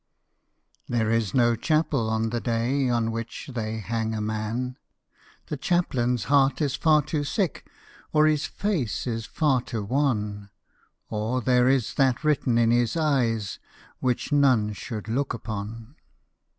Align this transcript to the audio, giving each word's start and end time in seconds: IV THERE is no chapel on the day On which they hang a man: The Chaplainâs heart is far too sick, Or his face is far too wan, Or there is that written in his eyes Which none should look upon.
IV 0.89 0.97
THERE 0.97 1.11
is 1.11 1.35
no 1.35 1.55
chapel 1.55 2.09
on 2.09 2.31
the 2.31 2.41
day 2.41 2.89
On 2.89 3.11
which 3.11 3.51
they 3.53 3.77
hang 3.77 4.15
a 4.15 4.19
man: 4.19 4.79
The 5.45 5.57
Chaplainâs 5.59 6.23
heart 6.23 6.59
is 6.59 6.73
far 6.73 7.03
too 7.03 7.23
sick, 7.23 7.67
Or 8.11 8.25
his 8.25 8.47
face 8.47 9.05
is 9.05 9.27
far 9.27 9.61
too 9.61 9.83
wan, 9.83 10.49
Or 11.11 11.39
there 11.39 11.67
is 11.69 11.93
that 11.93 12.23
written 12.23 12.57
in 12.57 12.71
his 12.71 12.97
eyes 12.97 13.59
Which 13.99 14.31
none 14.31 14.73
should 14.73 15.07
look 15.07 15.35
upon. 15.35 15.95